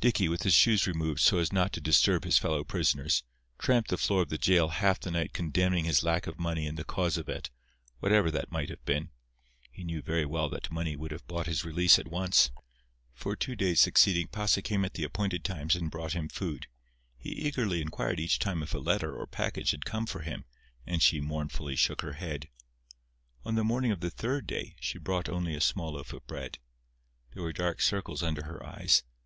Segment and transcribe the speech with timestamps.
[0.00, 3.22] Dicky, with his shoes removed so as not to disturb his fellow prisoners,
[3.58, 6.78] tramped the floor of the jail half the night condemning his lack of money and
[6.78, 9.10] the cause of it—whatever that might have been.
[9.70, 12.50] He knew very well that money would have bought his release at once.
[13.12, 16.66] For two days succeeding Pasa came at the appointed times and brought him food.
[17.18, 20.46] He eagerly inquired each time if a letter or package had come for him,
[20.86, 22.48] and she mournfully shook her head.
[23.44, 26.56] On the morning of the third day she brought only a small loaf of bread.
[27.34, 29.02] There were dark circles under her eyes.